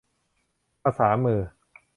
[0.83, 1.39] ภาษามือ